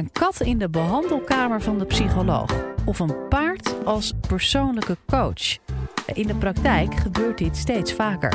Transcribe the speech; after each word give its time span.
Een 0.00 0.12
kat 0.12 0.40
in 0.40 0.58
de 0.58 0.68
behandelkamer 0.68 1.62
van 1.62 1.78
de 1.78 1.84
psycholoog. 1.84 2.50
Of 2.84 2.98
een 2.98 3.28
paard 3.28 3.84
als 3.84 4.12
persoonlijke 4.28 4.96
coach. 5.06 5.58
In 6.12 6.26
de 6.26 6.34
praktijk 6.34 6.94
gebeurt 6.94 7.38
dit 7.38 7.56
steeds 7.56 7.92
vaker. 7.92 8.34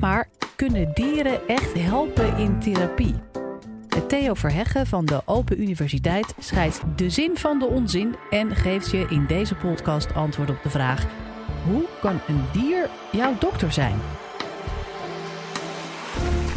Maar 0.00 0.28
kunnen 0.56 0.90
dieren 0.94 1.48
echt 1.48 1.72
helpen 1.78 2.36
in 2.36 2.60
therapie? 2.60 3.14
Theo 4.08 4.34
Verheggen 4.34 4.86
van 4.86 5.04
de 5.04 5.22
Open 5.24 5.60
Universiteit 5.60 6.34
scheidt 6.38 6.80
de 6.96 7.10
zin 7.10 7.36
van 7.36 7.58
de 7.58 7.66
onzin 7.66 8.16
en 8.30 8.56
geeft 8.56 8.90
je 8.90 9.06
in 9.08 9.26
deze 9.26 9.54
podcast 9.54 10.14
antwoord 10.14 10.50
op 10.50 10.62
de 10.62 10.70
vraag: 10.70 11.06
hoe 11.64 11.84
kan 12.00 12.20
een 12.26 12.44
dier 12.52 12.88
jouw 13.12 13.34
dokter 13.38 13.72
zijn? 13.72 14.00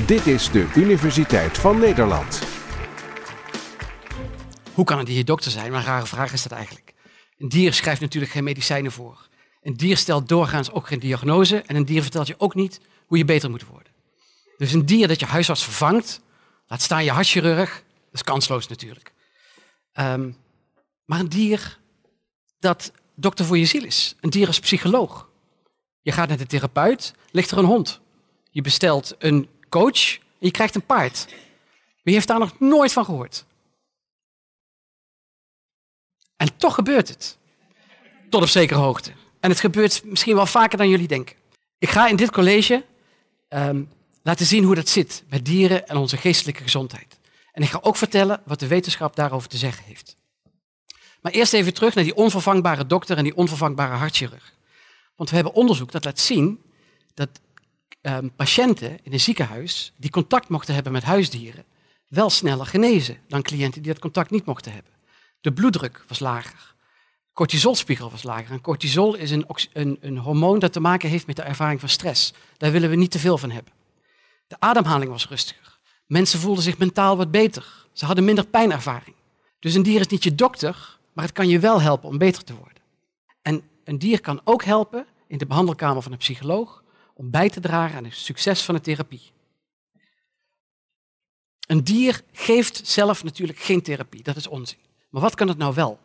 Dit 0.06 0.28
is 0.28 0.52
de 0.52 0.72
Universiteit 0.76 1.58
van 1.58 1.80
Nederland. 1.80 2.47
Hoe 4.78 4.86
kan 4.86 5.00
een 5.00 5.06
dier 5.06 5.26
dokter 5.26 5.52
zijn? 5.52 5.72
Maar 5.72 5.80
een 5.80 5.86
rare 5.86 6.06
vraag 6.06 6.34
is 6.34 6.44
dat 6.44 6.52
eigenlijk. 6.52 6.94
Een 7.38 7.50
dier 7.50 7.74
schrijft 7.74 8.02
natuurlijk 8.02 8.32
geen 8.32 8.44
medicijnen 8.44 8.92
voor. 8.92 9.28
Een 9.62 9.74
dier 9.74 9.98
stelt 9.98 10.28
doorgaans 10.28 10.72
ook 10.72 10.88
geen 10.88 11.00
diagnose 11.00 11.62
en 11.62 11.76
een 11.76 11.86
dier 11.86 12.02
vertelt 12.02 12.28
je 12.28 12.36
ook 12.38 12.56
niet 12.56 12.80
hoe 13.06 13.18
je 13.18 13.26
beter 13.26 13.50
moet 13.50 13.66
worden. 13.66 13.92
Dus 14.58 14.74
een 14.74 14.86
dier 14.86 15.08
dat 15.08 15.20
je 15.20 15.26
huisarts 15.26 15.64
vervangt, 15.64 16.22
laat 16.68 16.82
staan 16.82 17.04
je 17.04 17.12
hartchirurg, 17.12 17.70
dat 18.06 18.14
is 18.14 18.24
kansloos 18.24 18.68
natuurlijk. 18.68 19.14
Ehm, 19.94 20.32
maar 21.06 21.20
een 21.20 21.30
dier 21.30 21.80
dat 22.60 22.92
dokter 23.16 23.46
voor 23.46 23.58
je 23.58 23.66
ziel 23.66 23.84
is, 23.84 24.16
een 24.20 24.30
dier 24.30 24.48
als 24.48 24.60
psycholoog. 24.60 25.30
Je 26.02 26.12
gaat 26.12 26.28
naar 26.28 26.38
de 26.38 26.46
therapeut, 26.46 27.14
ligt 27.32 27.52
er 27.52 27.58
een 27.58 27.66
hond. 27.66 28.00
Je 28.52 28.62
bestelt 28.62 29.16
een 29.20 29.50
coach 29.70 30.16
en 30.16 30.22
je 30.40 30.52
krijgt 30.52 30.76
een 30.76 30.86
paard. 30.86 31.28
Wie 32.04 32.14
heeft 32.14 32.28
daar 32.28 32.40
nog 32.40 32.60
nooit 32.60 32.94
van 32.94 33.06
gehoord? 33.06 33.46
En 36.38 36.58
toch 36.58 36.74
gebeurt 36.74 37.08
het. 37.08 37.38
Tot 38.30 38.42
op 38.42 38.48
zekere 38.48 38.80
hoogte. 38.80 39.12
En 39.40 39.50
het 39.50 39.60
gebeurt 39.60 40.04
misschien 40.04 40.36
wel 40.36 40.46
vaker 40.46 40.78
dan 40.78 40.90
jullie 40.90 41.08
denken. 41.08 41.36
Ik 41.78 41.90
ga 41.90 42.08
in 42.08 42.16
dit 42.16 42.32
college 42.32 42.86
ehm, 43.48 43.84
laten 44.24 44.46
zien 44.46 44.64
hoe 44.64 44.76
dat 44.76 44.90
zit 44.90 45.24
met 45.30 45.46
dieren 45.46 45.88
en 45.88 45.98
onze 45.98 46.18
geestelijke 46.18 46.64
gezondheid. 46.64 47.20
En 47.52 47.64
ik 47.64 47.70
ga 47.70 47.80
ook 47.82 47.96
vertellen 47.96 48.42
wat 48.46 48.60
de 48.60 48.68
wetenschap 48.68 49.16
daarover 49.16 49.50
te 49.50 49.58
zeggen 49.58 49.84
heeft. 49.86 50.18
Maar 51.22 51.32
eerst 51.32 51.54
even 51.54 51.74
terug 51.74 51.96
naar 51.96 52.04
die 52.04 52.16
onvervangbare 52.16 52.86
dokter 52.86 53.18
en 53.18 53.24
die 53.24 53.36
onvervangbare 53.36 53.96
hartchirurg. 53.96 54.54
Want 55.16 55.30
we 55.30 55.36
hebben 55.36 55.54
onderzoek 55.54 55.92
dat 55.92 56.06
laat 56.06 56.20
zien 56.20 56.62
dat 57.14 57.30
ehm, 58.02 58.28
patiënten 58.36 59.00
in 59.04 59.14
een 59.14 59.20
ziekenhuis 59.20 59.94
die 59.98 60.10
contact 60.10 60.50
mochten 60.50 60.74
hebben 60.74 60.92
met 60.92 61.04
huisdieren, 61.04 61.66
wel 62.08 62.30
sneller 62.30 62.66
genezen 62.66 63.18
dan 63.28 63.42
cliënten 63.42 63.82
die 63.82 63.92
dat 63.92 64.02
contact 64.02 64.32
niet 64.32 64.46
mochten 64.46 64.72
hebben. 64.72 64.92
De 65.48 65.54
bloeddruk 65.54 66.04
was 66.08 66.20
lager. 66.20 66.76
Cortisolspiegel 67.34 68.12
was 68.12 68.24
lager. 68.24 68.52
En 68.52 68.62
cortisol 68.62 69.16
is 69.16 69.32
een, 69.32 69.46
een, 69.74 69.98
een 70.02 70.18
hormoon 70.18 70.60
dat 70.60 70.74
te 70.74 70.80
maken 70.80 71.10
heeft 71.10 71.28
met 71.28 71.36
de 71.36 71.42
ervaring 71.42 71.80
van 71.80 71.90
stress. 71.90 72.34
Daar 72.58 72.72
willen 72.72 72.90
we 72.90 72.96
niet 72.96 73.12
te 73.12 73.20
veel 73.20 73.38
van 73.38 73.52
hebben. 73.52 73.74
De 74.48 74.56
ademhaling 74.60 75.12
was 75.12 75.28
rustiger. 75.28 75.80
Mensen 76.06 76.40
voelden 76.40 76.64
zich 76.64 76.78
mentaal 76.78 77.18
wat 77.18 77.32
beter. 77.32 77.88
Ze 77.94 78.06
hadden 78.06 78.26
minder 78.26 78.48
pijnervaring. 78.48 79.16
Dus 79.60 79.74
een 79.74 79.84
dier 79.84 80.00
is 80.00 80.08
niet 80.08 80.24
je 80.24 80.36
dokter, 80.36 80.98
maar 81.14 81.26
het 81.26 81.34
kan 81.34 81.48
je 81.48 81.60
wel 81.60 81.82
helpen 81.82 82.10
om 82.10 82.18
beter 82.18 82.44
te 82.44 82.56
worden. 82.56 82.82
En 83.42 83.62
een 83.84 84.00
dier 84.00 84.22
kan 84.22 84.42
ook 84.44 84.64
helpen 84.64 85.06
in 85.28 85.38
de 85.38 85.46
behandelkamer 85.46 86.02
van 86.02 86.12
een 86.12 86.18
psycholoog 86.18 86.84
om 87.14 87.32
bij 87.32 87.50
te 87.50 87.60
dragen 87.60 87.98
aan 87.98 88.04
het 88.04 88.16
succes 88.16 88.62
van 88.62 88.76
de 88.76 88.82
therapie. 88.82 89.32
Een 91.68 91.84
dier 91.84 92.22
geeft 92.32 92.88
zelf 92.88 93.24
natuurlijk 93.24 93.60
geen 93.60 93.82
therapie, 93.82 94.24
dat 94.24 94.36
is 94.36 94.48
onzin. 94.48 94.86
Maar 95.18 95.26
wat 95.26 95.36
kan 95.36 95.48
het 95.48 95.58
nou 95.58 95.74
wel? 95.74 96.00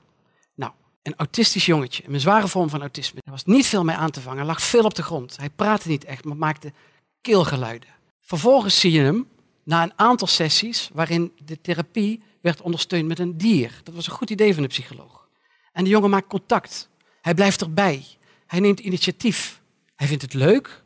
Nou, 0.55 0.73
een 1.03 1.15
autistisch 1.17 1.67
jongetje, 1.67 2.03
een 2.07 2.21
zware 2.21 2.49
vorm 2.49 2.69
van 2.69 2.81
autisme. 2.81 3.21
Er 3.25 3.31
was 3.31 3.45
niet 3.45 3.67
veel 3.67 3.85
mee 3.85 3.97
aan 3.97 4.11
te 4.11 4.21
vangen, 4.21 4.47
lag 4.47 4.63
veel 4.63 4.85
op 4.85 4.95
de 4.95 5.03
grond. 5.03 5.37
Hij 5.37 5.51
praatte 5.51 5.89
niet 5.89 6.05
echt, 6.05 6.25
maar 6.25 6.37
maakte 6.37 6.73
keelgeluiden. 7.21 7.89
Vervolgens 8.21 8.81
zie 8.81 8.93
je 8.93 9.01
hem 9.01 9.29
na 9.65 9.83
een 9.83 9.93
aantal 9.97 10.27
sessies 10.27 10.91
waarin 10.93 11.33
de 11.45 11.61
therapie 11.61 12.23
werd 12.41 12.61
ondersteund 12.61 13.09
met 13.09 13.19
een 13.19 13.39
dier. 13.39 13.81
Dat 13.83 13.95
was 13.95 14.07
een 14.07 14.13
goed 14.13 14.31
idee 14.31 14.55
van 14.55 14.63
de 14.63 14.69
psycholoog. 14.69 15.29
En 15.73 15.85
de 15.85 15.91
jongen 15.91 16.11
maakt 16.11 16.27
contact. 16.27 16.89
Hij 17.21 17.35
blijft 17.35 17.61
erbij. 17.61 18.05
Hij 18.47 18.61
neemt 18.61 18.81
initiatief. 18.81 19.63
Hij 19.95 20.07
vindt 20.07 20.23
het 20.23 20.35
leuk, 20.35 20.83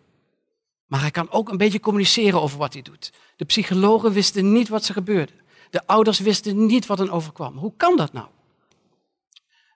maar 0.87 1.01
hij 1.01 1.11
kan 1.11 1.31
ook 1.31 1.49
een 1.49 1.57
beetje 1.57 1.81
communiceren 1.81 2.41
over 2.41 2.59
wat 2.59 2.73
hij 2.73 2.83
doet. 2.83 3.13
De 3.37 3.45
psychologen 3.45 4.13
wisten 4.13 4.53
niet 4.53 4.69
wat 4.69 4.89
er 4.89 4.95
gebeurde. 4.95 5.33
De 5.71 5.87
ouders 5.87 6.19
wisten 6.19 6.67
niet 6.67 6.87
wat 6.87 6.99
hen 6.99 7.11
overkwam. 7.11 7.57
Hoe 7.57 7.73
kan 7.77 7.97
dat 7.97 8.13
nou? 8.13 8.27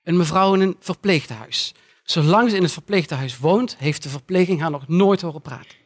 Een 0.03 0.17
mevrouw 0.17 0.55
in 0.55 0.61
een 0.61 0.77
verpleegtehuis. 0.81 1.75
Zolang 2.03 2.51
ze 2.51 2.57
in 2.57 2.63
het 2.63 2.73
verpleegtehuis 2.73 3.39
woont, 3.39 3.77
heeft 3.77 4.03
de 4.03 4.09
verpleging 4.09 4.61
haar 4.61 4.71
nog 4.71 4.89
nooit 4.89 5.21
horen 5.21 5.43
praten. 5.43 5.79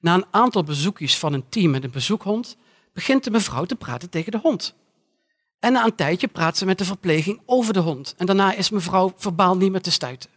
Na 0.00 0.14
een 0.14 0.26
aantal 0.30 0.62
bezoekjes 0.62 1.18
van 1.18 1.32
een 1.32 1.48
team 1.48 1.70
met 1.70 1.84
een 1.84 1.90
bezoekhond, 1.90 2.56
begint 2.92 3.24
de 3.24 3.30
mevrouw 3.30 3.64
te 3.64 3.76
praten 3.76 4.10
tegen 4.10 4.32
de 4.32 4.38
hond. 4.38 4.74
En 5.58 5.72
na 5.72 5.84
een 5.84 5.94
tijdje 5.94 6.28
praat 6.28 6.56
ze 6.56 6.64
met 6.64 6.78
de 6.78 6.84
verpleging 6.84 7.40
over 7.46 7.72
de 7.72 7.80
hond. 7.80 8.14
En 8.16 8.26
daarna 8.26 8.54
is 8.54 8.70
mevrouw 8.70 9.12
verbaal 9.16 9.56
niet 9.56 9.70
meer 9.70 9.80
te 9.80 9.90
stuiten. 9.90 10.30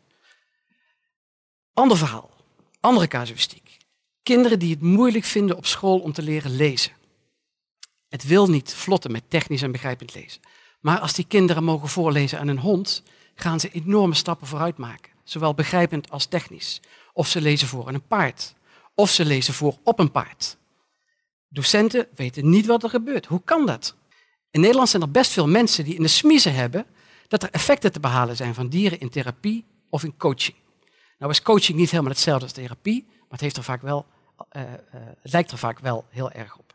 Ander 1.74 1.98
verhaal, 1.98 2.30
andere 2.80 3.08
casuïstiek. 3.08 3.78
Kinderen 4.24 4.60
die 4.60 4.72
het 4.72 4.82
moeilijk 4.82 5.26
vinden 5.26 5.58
op 5.58 5.66
school 5.66 6.00
om 6.00 6.14
te 6.14 6.22
leren 6.22 6.56
lezen. 6.56 6.92
Het 8.10 8.24
wil 8.24 8.50
niet 8.50 8.74
vlotten 8.74 9.12
met 9.12 9.24
technisch 9.28 9.62
en 9.62 9.72
begrijpend 9.72 10.14
lezen. 10.14 10.42
Maar 10.80 11.00
als 11.00 11.14
die 11.14 11.26
kinderen 11.28 11.64
mogen 11.64 11.88
voorlezen 11.88 12.40
aan 12.40 12.48
een 12.48 12.60
hond, 12.60 13.04
gaan 13.36 13.60
ze 13.60 13.72
enorme 13.72 14.16
stappen 14.16 14.48
vooruit 14.48 14.78
maken. 14.78 15.12
Zowel 15.24 15.54
begrijpend 15.54 16.12
als 16.12 16.26
technisch. 16.26 16.82
Of 17.14 17.28
ze 17.28 17.42
lezen 17.42 17.68
voor 17.68 17.88
aan 17.88 17.94
een 17.94 18.08
paard. 18.08 18.54
Of 18.96 19.10
ze 19.10 19.26
lezen 19.26 19.54
voor 19.54 19.78
op 19.84 20.00
een 20.00 20.12
paard. 20.12 20.58
Docenten 21.50 22.08
weten 22.16 22.50
niet 22.50 22.66
wat 22.66 22.84
er 22.84 22.90
gebeurt. 22.90 23.26
Hoe 23.26 23.42
kan 23.44 23.66
dat? 23.66 23.96
In 24.52 24.60
Nederland 24.60 24.90
zijn 24.90 25.02
er 25.02 25.12
best 25.12 25.32
veel 25.32 25.48
mensen 25.48 25.84
die 25.84 25.96
in 25.96 26.02
de 26.02 26.08
smiezen 26.08 26.54
hebben 26.54 26.86
dat 27.28 27.44
er 27.44 27.50
effecten 27.52 27.92
te 27.92 28.00
behalen 28.00 28.36
zijn 28.36 28.54
van 28.54 28.70
dieren 28.70 29.00
in 29.00 29.10
therapie 29.10 29.66
of 29.90 30.04
in 30.04 30.18
coaching. 30.18 30.58
Nou 31.18 31.32
is 31.32 31.42
coaching 31.42 31.78
niet 31.78 31.90
helemaal 31.90 32.12
hetzelfde 32.12 32.44
als 32.44 32.54
therapie, 32.54 33.06
maar 33.08 33.28
het, 33.30 33.42
heeft 33.42 33.58
er 33.58 33.64
vaak 33.64 33.82
wel, 33.82 34.06
uh, 34.52 34.62
uh, 34.62 34.70
het 35.22 35.32
lijkt 35.32 35.52
er 35.52 35.58
vaak 35.58 35.80
wel 35.80 36.06
heel 36.10 36.32
erg 36.32 36.58
op. 36.58 36.69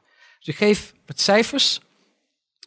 Dus 0.45 0.55
ik 0.55 0.61
geef 0.61 0.95
het 1.07 1.21
cijfers 1.21 1.81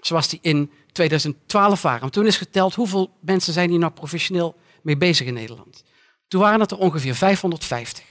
zoals 0.02 0.28
die 0.28 0.40
in 0.42 0.72
2012 0.92 1.82
waren. 1.82 2.12
Toen 2.12 2.26
is 2.26 2.38
geteld 2.38 2.76
hoeveel 2.76 3.18
mensen 3.22 3.54
zijn 3.54 3.70
hier 3.70 3.80
nou 3.80 3.92
professioneel 3.92 4.56
mee 4.82 4.98
bezig 4.98 5.28
in 5.28 5.34
Nederland. 5.34 5.84
Toen 6.28 6.42
waren 6.42 6.60
het 6.60 6.72
er 6.72 6.78
ongeveer 6.78 7.16
550. 7.16 8.06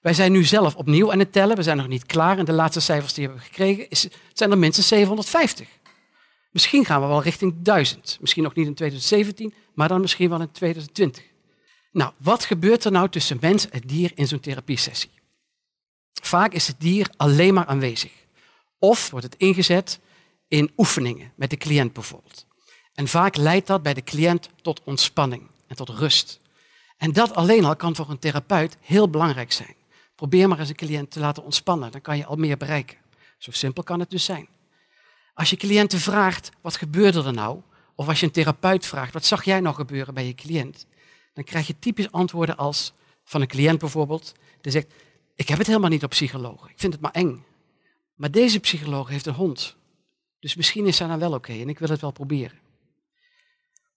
Wij 0.00 0.14
zijn 0.14 0.32
nu 0.32 0.44
zelf 0.44 0.74
opnieuw 0.74 1.12
aan 1.12 1.18
het 1.18 1.32
tellen. 1.32 1.56
We 1.56 1.62
zijn 1.62 1.76
nog 1.76 1.88
niet 1.88 2.06
klaar. 2.06 2.38
En 2.38 2.44
de 2.44 2.52
laatste 2.52 2.80
cijfers 2.80 3.14
die 3.14 3.24
we 3.24 3.30
hebben 3.30 3.48
gekregen 3.48 3.90
is, 3.90 4.08
zijn 4.32 4.50
er 4.50 4.58
minstens 4.58 4.88
750. 4.88 5.68
Misschien 6.50 6.84
gaan 6.84 7.00
we 7.00 7.06
wel 7.06 7.22
richting 7.22 7.54
1000. 7.62 8.18
Misschien 8.20 8.42
nog 8.42 8.54
niet 8.54 8.66
in 8.66 8.74
2017, 8.74 9.54
maar 9.74 9.88
dan 9.88 10.00
misschien 10.00 10.28
wel 10.28 10.40
in 10.40 10.50
2020. 10.50 11.24
Nou, 11.92 12.12
wat 12.16 12.44
gebeurt 12.44 12.84
er 12.84 12.92
nou 12.92 13.08
tussen 13.08 13.38
mens 13.40 13.68
en 13.68 13.80
dier 13.86 14.12
in 14.14 14.26
zo'n 14.26 14.40
therapiesessie? 14.40 15.10
Vaak 16.22 16.52
is 16.52 16.66
het 16.66 16.80
dier 16.80 17.10
alleen 17.16 17.54
maar 17.54 17.66
aanwezig. 17.66 18.23
Of 18.84 19.10
wordt 19.10 19.26
het 19.26 19.36
ingezet 19.36 20.00
in 20.48 20.70
oefeningen 20.76 21.32
met 21.34 21.50
de 21.50 21.56
cliënt 21.56 21.92
bijvoorbeeld. 21.92 22.46
En 22.94 23.08
vaak 23.08 23.36
leidt 23.36 23.66
dat 23.66 23.82
bij 23.82 23.94
de 23.94 24.02
cliënt 24.02 24.48
tot 24.62 24.80
ontspanning 24.84 25.42
en 25.66 25.76
tot 25.76 25.88
rust. 25.88 26.40
En 26.96 27.12
dat 27.12 27.34
alleen 27.34 27.64
al 27.64 27.76
kan 27.76 27.96
voor 27.96 28.10
een 28.10 28.18
therapeut 28.18 28.76
heel 28.80 29.10
belangrijk 29.10 29.52
zijn. 29.52 29.74
Probeer 30.14 30.48
maar 30.48 30.58
eens 30.58 30.68
een 30.68 30.74
cliënt 30.74 31.10
te 31.10 31.20
laten 31.20 31.44
ontspannen, 31.44 31.92
dan 31.92 32.00
kan 32.00 32.16
je 32.16 32.26
al 32.26 32.36
meer 32.36 32.56
bereiken. 32.56 32.96
Zo 33.38 33.50
simpel 33.50 33.82
kan 33.82 34.00
het 34.00 34.10
dus 34.10 34.24
zijn. 34.24 34.48
Als 35.34 35.50
je 35.50 35.56
cliënten 35.56 35.98
vraagt, 35.98 36.50
wat 36.60 36.76
gebeurde 36.76 37.24
er 37.24 37.32
nou? 37.32 37.60
Of 37.94 38.08
als 38.08 38.20
je 38.20 38.26
een 38.26 38.32
therapeut 38.32 38.86
vraagt, 38.86 39.12
wat 39.12 39.24
zag 39.24 39.44
jij 39.44 39.60
nou 39.60 39.74
gebeuren 39.74 40.14
bij 40.14 40.26
je 40.26 40.34
cliënt? 40.34 40.86
Dan 41.32 41.44
krijg 41.44 41.66
je 41.66 41.78
typisch 41.78 42.12
antwoorden 42.12 42.56
als 42.56 42.92
van 43.24 43.40
een 43.40 43.46
cliënt 43.46 43.78
bijvoorbeeld, 43.78 44.34
die 44.60 44.72
zegt, 44.72 44.86
ik 45.34 45.48
heb 45.48 45.58
het 45.58 45.66
helemaal 45.66 45.90
niet 45.90 46.04
op 46.04 46.10
psychologen, 46.10 46.70
ik 46.70 46.78
vind 46.78 46.92
het 46.92 47.02
maar 47.02 47.12
eng. 47.12 47.44
Maar 48.14 48.30
deze 48.30 48.60
psycholoog 48.60 49.08
heeft 49.08 49.26
een 49.26 49.34
hond. 49.34 49.76
Dus 50.40 50.54
misschien 50.54 50.86
is 50.86 50.98
hij 50.98 51.08
dan 51.08 51.18
wel 51.18 51.32
oké 51.32 51.52
en 51.52 51.68
ik 51.68 51.78
wil 51.78 51.88
het 51.88 52.00
wel 52.00 52.10
proberen. 52.10 52.58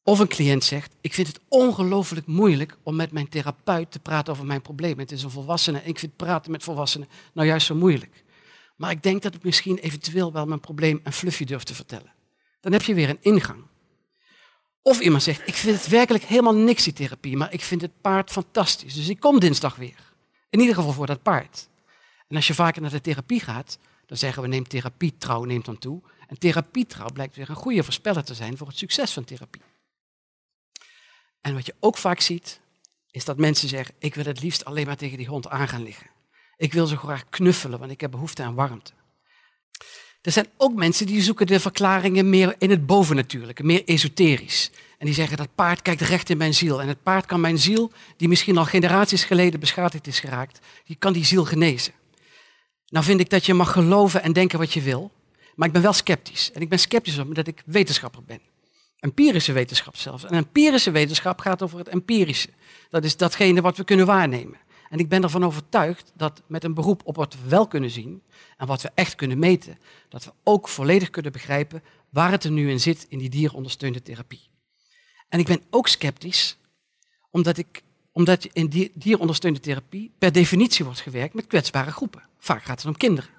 Of 0.03 0.19
een 0.19 0.27
cliënt 0.27 0.63
zegt, 0.63 0.95
ik 1.01 1.13
vind 1.13 1.27
het 1.27 1.39
ongelooflijk 1.47 2.27
moeilijk 2.27 2.77
om 2.83 2.95
met 2.95 3.11
mijn 3.11 3.29
therapeut 3.29 3.91
te 3.91 3.99
praten 3.99 4.33
over 4.33 4.45
mijn 4.45 4.61
probleem. 4.61 4.99
Het 4.99 5.11
is 5.11 5.23
een 5.23 5.29
volwassene 5.29 5.79
en 5.79 5.87
ik 5.87 5.99
vind 5.99 6.15
praten 6.15 6.51
met 6.51 6.63
volwassenen 6.63 7.07
nou 7.33 7.47
juist 7.47 7.65
zo 7.65 7.75
moeilijk. 7.75 8.23
Maar 8.75 8.91
ik 8.91 9.03
denk 9.03 9.21
dat 9.21 9.35
ik 9.35 9.43
misschien 9.43 9.77
eventueel 9.77 10.31
wel 10.31 10.45
mijn 10.45 10.59
probleem 10.59 10.99
aan 11.03 11.13
Fluffy 11.13 11.45
durf 11.45 11.63
te 11.63 11.75
vertellen. 11.75 12.13
Dan 12.59 12.71
heb 12.71 12.81
je 12.81 12.93
weer 12.93 13.09
een 13.09 13.21
ingang. 13.21 13.63
Of 14.81 14.99
iemand 14.99 15.23
zegt, 15.23 15.47
ik 15.47 15.53
vind 15.53 15.77
het 15.77 15.87
werkelijk 15.87 16.23
helemaal 16.23 16.55
niks 16.55 16.83
die 16.83 16.93
therapie, 16.93 17.37
maar 17.37 17.53
ik 17.53 17.61
vind 17.61 17.81
het 17.81 18.01
paard 18.01 18.29
fantastisch. 18.29 18.93
Dus 18.93 19.09
ik 19.09 19.19
kom 19.19 19.39
dinsdag 19.39 19.75
weer. 19.75 20.13
In 20.49 20.59
ieder 20.59 20.75
geval 20.75 20.93
voor 20.93 21.05
dat 21.05 21.21
paard. 21.21 21.69
En 22.27 22.35
als 22.35 22.47
je 22.47 22.53
vaker 22.53 22.81
naar 22.81 22.91
de 22.91 23.01
therapie 23.01 23.39
gaat, 23.39 23.79
dan 24.07 24.17
zeggen 24.17 24.41
we 24.41 24.47
neem 24.47 24.67
therapie, 24.67 25.17
trouw 25.17 25.43
neemt 25.43 25.65
dan 25.65 25.77
toe. 25.77 26.01
En 26.27 26.39
therapietrouw 26.39 27.09
blijkt 27.13 27.35
weer 27.35 27.49
een 27.49 27.55
goede 27.55 27.83
voorspeller 27.83 28.23
te 28.23 28.33
zijn 28.33 28.57
voor 28.57 28.67
het 28.67 28.77
succes 28.77 29.13
van 29.13 29.23
therapie. 29.23 29.61
En 31.41 31.53
wat 31.53 31.65
je 31.65 31.75
ook 31.79 31.97
vaak 31.97 32.19
ziet, 32.19 32.59
is 33.11 33.25
dat 33.25 33.37
mensen 33.37 33.69
zeggen, 33.69 33.95
ik 33.99 34.15
wil 34.15 34.25
het 34.25 34.41
liefst 34.41 34.65
alleen 34.65 34.85
maar 34.85 34.97
tegen 34.97 35.17
die 35.17 35.27
hond 35.27 35.49
aan 35.49 35.67
gaan 35.67 35.83
liggen. 35.83 36.09
Ik 36.57 36.73
wil 36.73 36.87
zo 36.87 36.95
graag 36.95 37.29
knuffelen, 37.29 37.79
want 37.79 37.91
ik 37.91 38.01
heb 38.01 38.11
behoefte 38.11 38.43
aan 38.43 38.55
warmte. 38.55 38.91
Er 40.21 40.31
zijn 40.31 40.47
ook 40.57 40.73
mensen 40.73 41.05
die 41.05 41.21
zoeken 41.21 41.47
de 41.47 41.59
verklaringen 41.59 42.29
meer 42.29 42.55
in 42.57 42.69
het 42.69 42.85
bovennatuurlijke, 42.85 43.63
meer 43.63 43.85
esoterisch. 43.85 44.71
En 44.97 45.05
die 45.05 45.15
zeggen 45.15 45.37
dat 45.37 45.55
paard 45.55 45.81
kijkt 45.81 46.01
recht 46.01 46.29
in 46.29 46.37
mijn 46.37 46.53
ziel. 46.53 46.81
En 46.81 46.87
het 46.87 47.03
paard 47.03 47.25
kan 47.25 47.41
mijn 47.41 47.57
ziel, 47.57 47.91
die 48.17 48.27
misschien 48.27 48.57
al 48.57 48.65
generaties 48.65 49.23
geleden 49.23 49.59
beschadigd 49.59 50.07
is 50.07 50.19
geraakt, 50.19 50.59
die 50.85 50.95
kan 50.95 51.13
die 51.13 51.25
ziel 51.25 51.45
genezen. 51.45 51.93
Nou 52.89 53.05
vind 53.05 53.19
ik 53.19 53.29
dat 53.29 53.45
je 53.45 53.53
mag 53.53 53.71
geloven 53.71 54.23
en 54.23 54.33
denken 54.33 54.59
wat 54.59 54.73
je 54.73 54.81
wil, 54.81 55.11
maar 55.55 55.67
ik 55.67 55.73
ben 55.73 55.81
wel 55.81 55.93
sceptisch. 55.93 56.51
En 56.51 56.61
ik 56.61 56.69
ben 56.69 56.79
sceptisch 56.79 57.17
omdat 57.17 57.47
ik 57.47 57.63
wetenschapper 57.65 58.23
ben. 58.23 58.41
Empirische 58.99 59.51
wetenschap 59.51 59.95
zelfs. 59.95 60.23
En 60.23 60.33
empirische 60.33 60.91
wetenschap 60.91 61.39
gaat 61.39 61.61
over 61.61 61.77
het 61.77 61.87
empirische. 61.87 62.49
Dat 62.89 63.03
is 63.03 63.17
datgene 63.17 63.61
wat 63.61 63.77
we 63.77 63.83
kunnen 63.83 64.05
waarnemen. 64.05 64.57
En 64.89 64.99
ik 64.99 65.09
ben 65.09 65.23
ervan 65.23 65.45
overtuigd 65.45 66.11
dat 66.15 66.41
met 66.47 66.63
een 66.63 66.73
beroep 66.73 67.01
op 67.05 67.15
wat 67.15 67.33
we 67.33 67.49
wel 67.49 67.67
kunnen 67.67 67.89
zien 67.89 68.23
en 68.57 68.67
wat 68.67 68.81
we 68.81 68.91
echt 68.93 69.15
kunnen 69.15 69.39
meten, 69.39 69.77
dat 70.09 70.25
we 70.25 70.33
ook 70.43 70.67
volledig 70.67 71.09
kunnen 71.09 71.31
begrijpen 71.31 71.83
waar 72.09 72.31
het 72.31 72.43
er 72.43 72.51
nu 72.51 72.69
in 72.69 72.79
zit 72.79 73.05
in 73.09 73.19
die 73.19 73.29
dierondersteunde 73.29 74.01
therapie. 74.01 74.49
En 75.29 75.39
ik 75.39 75.45
ben 75.45 75.63
ook 75.69 75.87
sceptisch, 75.87 76.57
omdat, 77.31 77.57
ik, 77.57 77.83
omdat 78.17 78.47
in 78.53 78.67
die 78.67 78.91
dierondersteunde 78.93 79.59
therapie 79.59 80.11
per 80.17 80.31
definitie 80.31 80.85
wordt 80.85 80.99
gewerkt 80.99 81.33
met 81.33 81.47
kwetsbare 81.47 81.91
groepen. 81.91 82.23
Vaak 82.39 82.63
gaat 82.63 82.77
het 82.77 82.87
om 82.87 82.97
kinderen. 82.97 83.29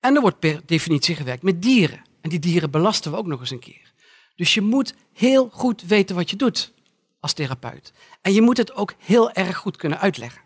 En 0.00 0.14
er 0.14 0.20
wordt 0.20 0.38
per 0.38 0.60
definitie 0.66 1.14
gewerkt 1.14 1.42
met 1.42 1.62
dieren. 1.62 2.02
En 2.20 2.30
die 2.30 2.38
dieren 2.38 2.70
belasten 2.70 3.10
we 3.10 3.16
ook 3.16 3.26
nog 3.26 3.40
eens 3.40 3.50
een 3.50 3.58
keer. 3.58 3.92
Dus 4.36 4.54
je 4.54 4.60
moet 4.60 4.94
heel 5.12 5.48
goed 5.52 5.82
weten 5.82 6.16
wat 6.16 6.30
je 6.30 6.36
doet 6.36 6.72
als 7.20 7.32
therapeut. 7.32 7.92
En 8.20 8.32
je 8.32 8.42
moet 8.42 8.56
het 8.56 8.74
ook 8.74 8.94
heel 8.98 9.32
erg 9.32 9.56
goed 9.56 9.76
kunnen 9.76 10.00
uitleggen. 10.00 10.42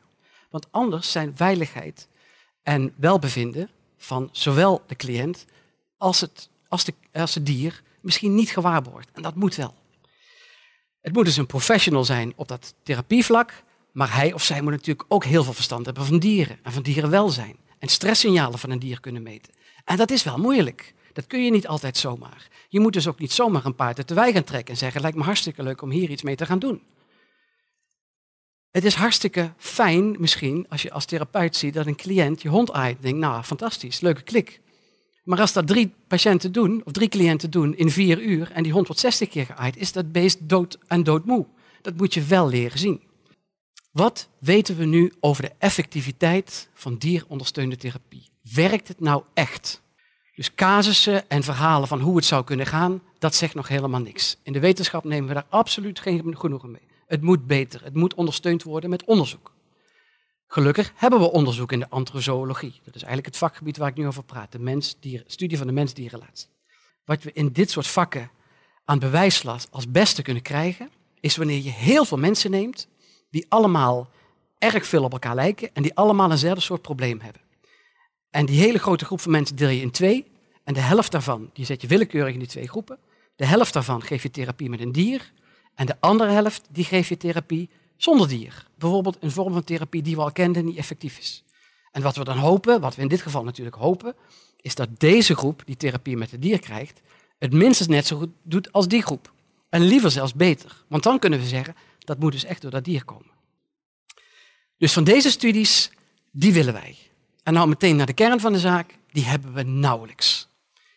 Want 0.50 0.66
anders 0.70 1.12
zijn 1.12 1.36
veiligheid 1.36 2.08
en 2.62 2.92
welbevinden 2.96 3.70
van 3.96 4.28
zowel 4.32 4.82
de 4.86 4.96
cliënt 4.96 5.44
als 5.96 6.20
het, 6.20 6.48
als, 6.68 6.84
de, 6.84 6.94
als 7.12 7.34
het 7.34 7.46
dier 7.46 7.82
misschien 8.00 8.34
niet 8.34 8.50
gewaarborgd. 8.50 9.10
En 9.12 9.22
dat 9.22 9.34
moet 9.34 9.54
wel. 9.54 9.74
Het 11.04 11.12
moet 11.12 11.24
dus 11.24 11.36
een 11.36 11.46
professional 11.46 12.04
zijn 12.04 12.32
op 12.36 12.48
dat 12.48 12.74
therapievlak, 12.82 13.62
maar 13.92 14.14
hij 14.14 14.32
of 14.32 14.42
zij 14.42 14.62
moet 14.62 14.72
natuurlijk 14.72 15.04
ook 15.08 15.24
heel 15.24 15.44
veel 15.44 15.52
verstand 15.52 15.86
hebben 15.86 16.04
van 16.04 16.18
dieren 16.18 16.58
en 16.62 16.72
van 16.72 16.82
dierenwelzijn. 16.82 17.56
En 17.78 17.88
stresssignalen 17.88 18.58
van 18.58 18.70
een 18.70 18.78
dier 18.78 19.00
kunnen 19.00 19.22
meten. 19.22 19.52
En 19.84 19.96
dat 19.96 20.10
is 20.10 20.22
wel 20.22 20.38
moeilijk. 20.38 20.94
Dat 21.12 21.26
kun 21.26 21.44
je 21.44 21.50
niet 21.50 21.66
altijd 21.66 21.96
zomaar. 21.96 22.48
Je 22.68 22.80
moet 22.80 22.92
dus 22.92 23.08
ook 23.08 23.18
niet 23.18 23.32
zomaar 23.32 23.64
een 23.64 23.74
paard 23.74 23.98
uit 23.98 24.08
de 24.08 24.14
wei 24.14 24.32
gaan 24.32 24.44
trekken 24.44 24.72
en 24.74 24.78
zeggen, 24.78 25.00
lijkt 25.00 25.16
me 25.16 25.22
hartstikke 25.22 25.62
leuk 25.62 25.82
om 25.82 25.90
hier 25.90 26.10
iets 26.10 26.22
mee 26.22 26.36
te 26.36 26.46
gaan 26.46 26.58
doen. 26.58 26.82
Het 28.70 28.84
is 28.84 28.94
hartstikke 28.94 29.52
fijn 29.56 30.20
misschien 30.20 30.66
als 30.68 30.82
je 30.82 30.92
als 30.92 31.04
therapeut 31.04 31.56
ziet 31.56 31.74
dat 31.74 31.86
een 31.86 31.96
cliënt 31.96 32.42
je 32.42 32.48
hond 32.48 32.72
aait. 32.72 33.02
Denk, 33.02 33.16
nou 33.16 33.42
fantastisch, 33.42 34.00
leuke 34.00 34.22
klik. 34.22 34.60
Maar 35.24 35.40
als 35.40 35.52
dat 35.52 35.66
drie 35.66 35.94
patiënten 36.08 36.52
doen, 36.52 36.82
of 36.84 36.92
drie 36.92 37.08
cliënten 37.08 37.50
doen 37.50 37.76
in 37.76 37.90
vier 37.90 38.22
uur 38.22 38.50
en 38.52 38.62
die 38.62 38.72
hond 38.72 38.86
wordt 38.86 39.02
60 39.02 39.28
keer 39.28 39.46
geaaid, 39.46 39.76
is 39.76 39.92
dat 39.92 40.12
beest 40.12 40.48
dood 40.48 40.78
en 40.86 41.02
doodmoe. 41.02 41.46
Dat 41.82 41.96
moet 41.96 42.14
je 42.14 42.22
wel 42.22 42.48
leren 42.48 42.78
zien. 42.78 43.02
Wat 43.92 44.28
weten 44.38 44.76
we 44.76 44.84
nu 44.84 45.12
over 45.20 45.42
de 45.42 45.52
effectiviteit 45.58 46.68
van 46.74 46.96
dierondersteunde 46.96 47.76
therapie? 47.76 48.28
Werkt 48.54 48.88
het 48.88 49.00
nou 49.00 49.22
echt? 49.34 49.82
Dus 50.34 50.54
casussen 50.54 51.28
en 51.28 51.42
verhalen 51.42 51.88
van 51.88 52.00
hoe 52.00 52.16
het 52.16 52.24
zou 52.24 52.44
kunnen 52.44 52.66
gaan, 52.66 53.02
dat 53.18 53.34
zegt 53.34 53.54
nog 53.54 53.68
helemaal 53.68 54.00
niks. 54.00 54.36
In 54.42 54.52
de 54.52 54.60
wetenschap 54.60 55.04
nemen 55.04 55.28
we 55.28 55.34
daar 55.34 55.46
absoluut 55.48 56.00
geen 56.00 56.36
genoegen 56.36 56.70
mee. 56.70 56.88
Het 57.06 57.22
moet 57.22 57.46
beter, 57.46 57.84
het 57.84 57.94
moet 57.94 58.14
ondersteund 58.14 58.62
worden 58.62 58.90
met 58.90 59.04
onderzoek. 59.04 59.53
Gelukkig 60.54 60.92
hebben 60.96 61.20
we 61.20 61.30
onderzoek 61.30 61.72
in 61.72 61.78
de 61.78 61.90
antrozoologie. 61.90 62.80
Dat 62.84 62.94
is 62.94 63.02
eigenlijk 63.02 63.26
het 63.26 63.36
vakgebied 63.36 63.76
waar 63.76 63.88
ik 63.88 63.96
nu 63.96 64.06
over 64.06 64.24
praat, 64.24 64.52
de 64.52 64.58
mens 64.58 64.96
studie 65.26 65.58
van 65.58 65.66
de 65.66 65.72
mens-dierrelatie. 65.72 66.48
Wat 67.04 67.22
we 67.22 67.32
in 67.32 67.48
dit 67.52 67.70
soort 67.70 67.86
vakken 67.86 68.30
aan 68.84 68.98
bewijslast 68.98 69.68
als 69.70 69.90
beste 69.90 70.22
kunnen 70.22 70.42
krijgen, 70.42 70.90
is 71.20 71.36
wanneer 71.36 71.62
je 71.62 71.70
heel 71.70 72.04
veel 72.04 72.18
mensen 72.18 72.50
neemt 72.50 72.88
die 73.30 73.46
allemaal 73.48 74.10
erg 74.58 74.86
veel 74.86 75.04
op 75.04 75.12
elkaar 75.12 75.34
lijken 75.34 75.70
en 75.72 75.82
die 75.82 75.94
allemaal 75.94 76.30
eenzelfde 76.30 76.60
soort 76.60 76.82
probleem 76.82 77.20
hebben. 77.20 77.42
En 78.30 78.46
die 78.46 78.60
hele 78.60 78.78
grote 78.78 79.04
groep 79.04 79.20
van 79.20 79.30
mensen 79.30 79.56
deel 79.56 79.68
je 79.68 79.80
in 79.80 79.90
twee 79.90 80.26
en 80.64 80.74
de 80.74 80.80
helft 80.80 81.12
daarvan, 81.12 81.50
die 81.52 81.64
zet 81.64 81.80
je 81.80 81.86
willekeurig 81.86 82.32
in 82.32 82.38
die 82.38 82.48
twee 82.48 82.68
groepen. 82.68 82.98
De 83.36 83.46
helft 83.46 83.72
daarvan 83.72 84.02
geef 84.02 84.22
je 84.22 84.30
therapie 84.30 84.70
met 84.70 84.80
een 84.80 84.92
dier 84.92 85.32
en 85.74 85.86
de 85.86 85.96
andere 86.00 86.30
helft 86.30 86.66
die 86.70 86.84
geef 86.84 87.08
je 87.08 87.16
therapie 87.16 87.70
zonder 87.96 88.28
dier. 88.28 88.66
Bijvoorbeeld 88.78 89.16
een 89.20 89.30
vorm 89.30 89.52
van 89.52 89.64
therapie 89.64 90.02
die 90.02 90.16
we 90.16 90.22
al 90.22 90.32
kenden 90.32 90.66
die 90.66 90.76
effectief 90.76 91.18
is. 91.18 91.44
En 91.92 92.02
wat 92.02 92.16
we 92.16 92.24
dan 92.24 92.38
hopen, 92.38 92.80
wat 92.80 92.94
we 92.94 93.02
in 93.02 93.08
dit 93.08 93.22
geval 93.22 93.44
natuurlijk 93.44 93.76
hopen, 93.76 94.14
is 94.60 94.74
dat 94.74 94.88
deze 95.00 95.36
groep 95.36 95.62
die 95.64 95.76
therapie 95.76 96.16
met 96.16 96.30
het 96.30 96.42
dier 96.42 96.58
krijgt, 96.58 97.00
het 97.38 97.52
minstens 97.52 97.88
net 97.88 98.06
zo 98.06 98.18
goed 98.18 98.30
doet 98.42 98.72
als 98.72 98.88
die 98.88 99.02
groep. 99.02 99.32
En 99.68 99.80
liever 99.80 100.10
zelfs 100.10 100.34
beter. 100.34 100.84
Want 100.88 101.02
dan 101.02 101.18
kunnen 101.18 101.38
we 101.38 101.46
zeggen, 101.46 101.74
dat 101.98 102.18
moet 102.18 102.32
dus 102.32 102.44
echt 102.44 102.62
door 102.62 102.70
dat 102.70 102.84
dier 102.84 103.04
komen. 103.04 103.30
Dus 104.78 104.92
van 104.92 105.04
deze 105.04 105.30
studies, 105.30 105.90
die 106.30 106.52
willen 106.52 106.72
wij. 106.72 106.96
En 107.42 107.52
nou 107.52 107.68
meteen 107.68 107.96
naar 107.96 108.06
de 108.06 108.12
kern 108.12 108.40
van 108.40 108.52
de 108.52 108.58
zaak, 108.58 108.98
die 109.12 109.24
hebben 109.24 109.52
we 109.52 109.62
nauwelijks. 109.62 110.48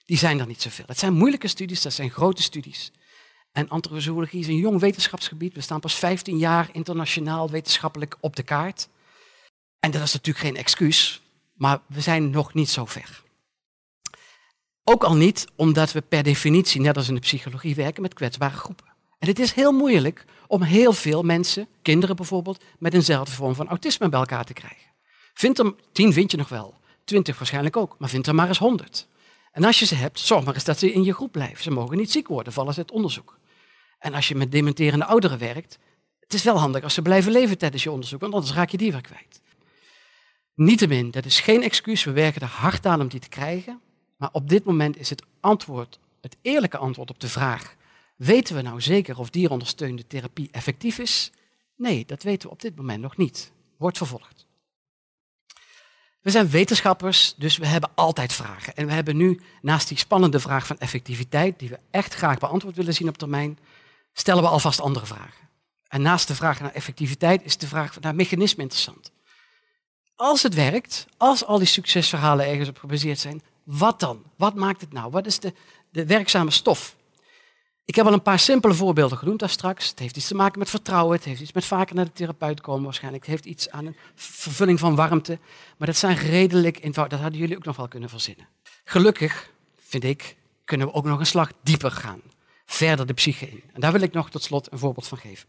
Die 0.06 0.18
zijn 0.18 0.40
er 0.40 0.48
niet 0.48 0.62
zoveel. 0.62 0.86
Het 0.88 1.00
zijn 1.00 1.14
moeilijke 1.14 1.48
studies, 1.48 1.82
dat 1.82 1.94
zijn 1.94 2.12
grote 2.12 2.42
studies. 2.42 2.92
En 3.58 3.70
antrozoologie 3.70 4.40
is 4.40 4.48
een 4.48 4.56
jong 4.56 4.80
wetenschapsgebied. 4.80 5.54
We 5.54 5.62
staan 5.62 5.80
pas 5.80 5.96
15 5.96 6.38
jaar 6.38 6.70
internationaal 6.72 7.50
wetenschappelijk 7.50 8.18
op 8.20 8.36
de 8.36 8.44
kaart. 8.44 8.90
En 9.80 9.92
dat 9.92 10.02
is 10.02 10.14
natuurlijk 10.14 10.46
geen 10.46 10.56
excuus, 10.56 11.22
maar 11.54 11.80
we 11.88 12.02
zijn 12.02 12.30
nog 12.30 12.54
niet 12.54 12.70
zo 12.70 12.86
ver. 12.86 13.24
Ook 14.84 15.04
al 15.04 15.16
niet 15.16 15.48
omdat 15.56 15.92
we 15.92 16.02
per 16.02 16.24
definitie, 16.24 16.82
net 16.82 16.98
als 16.98 17.08
in 17.08 17.14
de 17.14 17.20
psychologie, 17.20 17.76
werken 17.76 18.02
met 18.02 18.14
kwetsbare 18.14 18.56
groepen. 18.56 18.86
En 19.20 19.28
het 19.28 19.40
is 19.40 19.52
heel 19.52 19.72
moeilijk 19.72 20.26
om 20.48 20.62
heel 20.62 20.94
veel 20.94 21.24
mensen, 21.24 21.68
kinderen 21.82 22.16
bijvoorbeeld, 22.16 22.64
met 22.80 22.94
eenzelfde 22.94 23.32
vorm 23.32 23.56
van 23.56 23.68
autisme 23.68 24.10
bij 24.10 24.20
elkaar 24.20 24.46
te 24.46 24.54
krijgen. 24.54 24.92
Vind 25.34 25.60
er, 25.60 25.74
tien 25.92 26.14
vind 26.14 26.32
je 26.32 26.38
nog 26.38 26.50
wel, 26.50 26.76
twintig 27.04 27.38
waarschijnlijk 27.38 27.78
ook, 27.78 27.96
maar 28.00 28.10
vind 28.10 28.28
er 28.28 28.36
maar 28.36 28.48
eens 28.48 28.58
honderd. 28.58 29.08
En 29.52 29.64
als 29.64 29.80
je 29.80 29.86
ze 29.86 29.96
hebt, 29.96 30.20
zorg 30.20 30.46
maar 30.46 30.54
eens 30.54 30.64
dat 30.64 30.80
ze 30.80 30.94
in 30.94 31.04
je 31.04 31.14
groep 31.14 31.32
blijven. 31.32 31.64
Ze 31.64 31.72
mogen 31.72 31.98
niet 31.98 32.12
ziek 32.12 32.28
worden, 32.28 32.54
vallen 32.54 32.74
ze 32.74 32.80
uit 32.80 32.92
onderzoek. 32.92 33.38
En 34.00 34.14
als 34.14 34.28
je 34.28 34.36
met 34.36 34.52
dementerende 34.52 35.06
ouderen 35.06 35.40
werkt, 35.40 35.80
het 36.20 36.34
is 36.34 36.44
wel 36.44 36.58
handig 36.58 36.84
als 36.84 36.94
ze 36.94 37.02
blijven 37.02 37.32
leven 37.32 37.58
tijdens 37.58 37.84
je 37.84 37.92
onderzoek, 37.92 38.22
want 38.22 38.34
anders 38.34 38.54
raak 38.54 38.70
je 38.70 38.78
die 38.78 38.92
weer 38.92 39.02
kwijt. 39.02 39.42
Niettemin, 40.54 41.12
dat 41.12 41.26
is 41.26 41.40
geen 41.40 41.64
excuus, 41.64 42.04
we 42.04 42.12
werken 42.12 42.42
er 42.42 42.48
hard 42.48 42.86
aan 42.86 43.02
om 43.02 43.08
die 43.08 43.20
te 43.20 43.30
krijgen. 43.30 43.82
Maar 44.18 44.30
op 44.32 44.50
dit 44.50 44.64
moment 44.64 44.98
is 44.98 45.10
het 45.10 45.24
antwoord, 45.40 46.00
het 46.22 46.38
eerlijke 46.42 46.78
antwoord 46.78 47.10
op 47.10 47.20
de 47.20 47.30
vraag, 47.30 47.76
weten 48.16 48.56
we 48.56 48.62
nou 48.62 48.82
zeker 48.82 49.20
of 49.20 49.30
dierondersteunde 49.30 50.08
therapie 50.08 50.50
effectief 50.52 51.00
is? 51.00 51.32
Nee, 51.76 52.06
dat 52.06 52.24
weten 52.24 52.48
we 52.48 52.54
op 52.54 52.62
dit 52.62 52.76
moment 52.76 53.02
nog 53.02 53.18
niet. 53.18 53.52
Wordt 53.78 53.98
vervolgd. 53.98 54.48
We 56.22 56.34
zijn 56.34 56.50
wetenschappers, 56.50 57.36
dus 57.38 57.58
we 57.58 57.66
hebben 57.66 57.90
altijd 57.96 58.34
vragen. 58.34 58.76
En 58.76 58.86
we 58.86 58.92
hebben 58.92 59.18
nu 59.18 59.42
naast 59.62 59.88
die 59.88 59.98
spannende 59.98 60.40
vraag 60.40 60.68
van 60.68 60.80
effectiviteit, 60.80 61.60
die 61.60 61.70
we 61.70 61.80
echt 61.92 62.14
graag 62.14 62.38
beantwoord 62.38 62.76
willen 62.76 62.94
zien 62.94 63.08
op 63.08 63.18
termijn, 63.18 63.58
stellen 64.20 64.44
we 64.44 64.50
alvast 64.50 64.82
andere 64.82 65.06
vragen. 65.06 65.48
En 65.88 66.02
naast 66.02 66.28
de 66.28 66.36
vraag 66.36 66.60
naar 66.60 66.72
effectiviteit 66.72 67.44
is 67.44 67.58
de 67.58 67.68
vraag 67.68 68.00
naar 68.00 68.16
mechanisme 68.16 68.62
interessant. 68.62 69.12
Als 70.16 70.44
het 70.44 70.54
werkt, 70.54 71.06
als 71.18 71.46
al 71.46 71.58
die 71.58 71.68
succesverhalen 71.68 72.48
ergens 72.48 72.70
op 72.70 72.78
gebaseerd 72.80 73.20
zijn, 73.20 73.42
wat 73.64 74.00
dan? 74.00 74.24
Wat 74.36 74.56
maakt 74.56 74.82
het 74.82 74.94
nou? 74.94 75.12
Wat 75.12 75.26
is 75.26 75.40
de, 75.40 75.54
de 75.90 76.06
werkzame 76.06 76.52
stof? 76.52 76.96
Ik 77.86 77.96
heb 77.96 78.06
al 78.06 78.14
een 78.14 78.22
paar 78.22 78.40
simpele 78.40 78.74
voorbeelden 78.74 79.18
genoemd 79.18 79.40
daar 79.40 79.50
straks. 79.50 79.90
Het 79.90 80.00
heeft 80.00 80.18
iets 80.18 80.28
te 80.28 80.36
maken 80.36 80.60
met 80.60 80.70
vertrouwen, 80.70 81.16
het 81.16 81.26
heeft 81.26 81.42
iets 81.42 81.54
met 81.54 81.66
vaker 81.66 81.96
naar 81.96 82.06
de 82.06 82.14
therapeut 82.14 82.62
komen 82.62 82.84
waarschijnlijk. 82.84 83.26
Het 83.26 83.34
heeft 83.34 83.46
iets 83.46 83.70
aan 83.70 83.86
een 83.86 83.96
vervulling 84.16 84.80
van 84.80 84.96
warmte. 84.96 85.40
Maar 85.78 85.88
dat 85.88 85.98
zijn 85.98 86.16
redelijk 86.16 86.84
eenvoudig, 86.84 87.14
dat 87.14 87.22
hadden 87.22 87.40
jullie 87.40 87.58
ook 87.58 87.66
nog 87.66 87.76
wel 87.76 87.88
kunnen 87.88 88.10
verzinnen. 88.10 88.48
Gelukkig, 88.84 89.52
vind 89.88 90.04
ik, 90.04 90.38
kunnen 90.66 90.88
we 90.88 90.94
ook 90.94 91.06
nog 91.06 91.20
een 91.20 91.26
slag 91.26 91.52
dieper 91.64 91.92
gaan 91.92 92.22
verder 92.68 93.06
de 93.06 93.14
psyche 93.14 93.50
in. 93.50 93.64
En 93.74 93.82
daar 93.82 93.92
wil 93.92 94.02
ik 94.02 94.14
nog 94.14 94.30
tot 94.30 94.44
slot 94.44 94.72
een 94.72 94.80
voorbeeld 94.80 95.08
van 95.08 95.18
geven. 95.18 95.48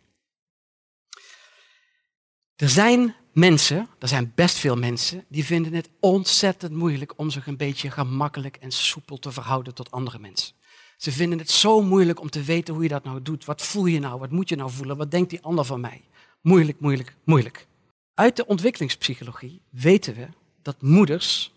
Er 2.57 2.69
zijn 2.69 3.15
mensen, 3.33 3.89
er 3.99 4.09
zijn 4.09 4.33
best 4.35 4.57
veel 4.57 4.77
mensen, 4.77 5.25
die 5.29 5.45
vinden 5.45 5.75
het 5.75 5.89
ontzettend 6.01 6.73
moeilijk 6.73 7.13
om 7.17 7.31
zich 7.31 7.47
een 7.47 7.57
beetje 7.57 7.91
gemakkelijk 7.91 8.57
en 8.57 8.71
soepel 8.71 9.19
te 9.19 9.33
verhouden 9.33 9.75
tot 9.75 9.91
andere 9.91 10.19
mensen. 10.19 10.55
Ze 10.97 11.13
vinden 11.13 11.39
het 11.39 11.51
zo 11.51 11.83
moeilijk 11.83 12.21
om 12.21 12.31
te 12.31 12.43
weten 12.43 12.75
hoe 12.75 12.83
je 12.83 12.89
dat 12.89 13.05
nou 13.05 13.23
doet. 13.23 13.45
Wat 13.45 13.63
voel 13.63 13.87
je 13.87 13.99
nou? 13.99 14.19
Wat 14.19 14.31
moet 14.31 14.49
je 14.49 14.57
nou 14.57 14.71
voelen? 14.71 14.97
Wat 14.97 15.11
denkt 15.11 15.31
die 15.31 15.43
ander 15.43 15.65
van 15.65 15.81
mij? 15.81 16.05
Moeilijk, 16.41 16.81
moeilijk, 16.81 17.15
moeilijk. 17.25 17.67
Uit 18.15 18.37
de 18.37 18.47
ontwikkelingspsychologie 18.47 19.61
weten 19.71 20.15
we 20.15 20.29
dat 20.63 20.83
moeders 20.83 21.53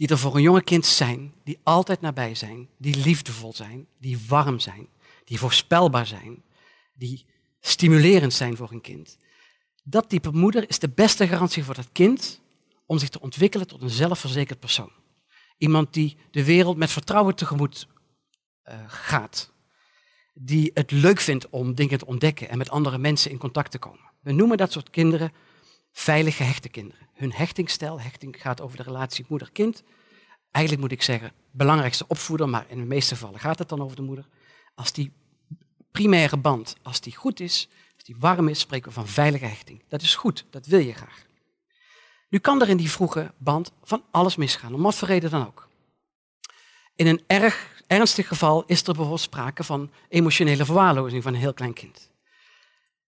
die 0.00 0.08
er 0.08 0.18
voor 0.18 0.36
een 0.36 0.42
jonge 0.42 0.62
kind 0.62 0.86
zijn, 0.86 1.32
die 1.44 1.58
altijd 1.62 2.00
nabij 2.00 2.34
zijn, 2.34 2.68
die 2.78 2.96
liefdevol 2.96 3.52
zijn, 3.52 3.86
die 3.98 4.18
warm 4.28 4.58
zijn, 4.58 4.88
die 5.24 5.38
voorspelbaar 5.38 6.06
zijn, 6.06 6.42
die 6.94 7.26
stimulerend 7.60 8.32
zijn 8.32 8.56
voor 8.56 8.72
een 8.72 8.80
kind. 8.80 9.16
Dat 9.82 10.08
type 10.08 10.30
moeder 10.30 10.68
is 10.68 10.78
de 10.78 10.88
beste 10.88 11.28
garantie 11.28 11.64
voor 11.64 11.74
dat 11.74 11.88
kind 11.92 12.40
om 12.86 12.98
zich 12.98 13.08
te 13.08 13.20
ontwikkelen 13.20 13.66
tot 13.66 13.82
een 13.82 13.90
zelfverzekerd 13.90 14.60
persoon. 14.60 14.90
Iemand 15.58 15.92
die 15.92 16.16
de 16.30 16.44
wereld 16.44 16.76
met 16.76 16.90
vertrouwen 16.90 17.34
tegemoet 17.34 17.86
uh, 18.64 18.74
gaat. 18.86 19.52
Die 20.34 20.70
het 20.74 20.90
leuk 20.90 21.20
vindt 21.20 21.48
om 21.48 21.74
dingen 21.74 21.98
te 21.98 22.06
ontdekken 22.06 22.48
en 22.48 22.58
met 22.58 22.70
andere 22.70 22.98
mensen 22.98 23.30
in 23.30 23.38
contact 23.38 23.70
te 23.70 23.78
komen. 23.78 24.10
We 24.20 24.32
noemen 24.32 24.56
dat 24.56 24.72
soort 24.72 24.90
kinderen 24.90 25.32
veilig 25.92 26.36
gehechte 26.36 26.68
kinderen. 26.68 27.08
Hun 27.20 27.32
hechtingstijl, 27.32 28.00
hechting 28.00 28.36
gaat 28.40 28.60
over 28.60 28.76
de 28.76 28.82
relatie 28.82 29.24
moeder-kind. 29.28 29.82
Eigenlijk 30.50 30.84
moet 30.84 30.92
ik 30.92 31.02
zeggen, 31.02 31.32
belangrijkste 31.50 32.04
opvoeder, 32.08 32.48
maar 32.48 32.64
in 32.68 32.78
de 32.78 32.86
meeste 32.86 33.14
gevallen 33.14 33.40
gaat 33.40 33.58
het 33.58 33.68
dan 33.68 33.82
over 33.82 33.96
de 33.96 34.02
moeder. 34.02 34.26
Als 34.74 34.92
die 34.92 35.12
primaire 35.90 36.36
band, 36.36 36.76
als 36.82 37.00
die 37.00 37.16
goed 37.16 37.40
is, 37.40 37.68
als 37.94 38.04
die 38.04 38.16
warm 38.18 38.48
is, 38.48 38.60
spreken 38.60 38.88
we 38.88 38.94
van 38.94 39.06
veilige 39.08 39.44
hechting. 39.44 39.82
Dat 39.88 40.02
is 40.02 40.14
goed, 40.14 40.46
dat 40.50 40.66
wil 40.66 40.78
je 40.78 40.92
graag. 40.92 41.26
Nu 42.28 42.38
kan 42.38 42.62
er 42.62 42.68
in 42.68 42.76
die 42.76 42.90
vroege 42.90 43.34
band 43.38 43.72
van 43.82 44.02
alles 44.10 44.36
misgaan, 44.36 44.74
om 44.74 44.82
wat 44.82 44.94
voor 44.94 45.08
reden 45.08 45.30
dan 45.30 45.46
ook. 45.46 45.68
In 46.94 47.06
een 47.06 47.22
erg 47.26 47.82
ernstig 47.86 48.28
geval 48.28 48.64
is 48.66 48.78
er 48.78 48.84
bijvoorbeeld 48.84 49.20
sprake 49.20 49.64
van 49.64 49.90
emotionele 50.08 50.64
verwaarlozing 50.64 51.22
van 51.22 51.34
een 51.34 51.40
heel 51.40 51.54
klein 51.54 51.72
kind. 51.72 52.09